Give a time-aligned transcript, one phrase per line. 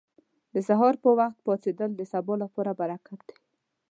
[0.53, 3.35] •د سهار پر وخت پاڅېدل د سبا لپاره برکت دی.